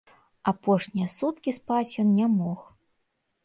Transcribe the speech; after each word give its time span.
Апошнія 0.51 1.11
суткі 1.17 1.55
спаць 1.59 1.95
ён 2.07 2.13
не 2.19 2.33
мог. 2.41 2.59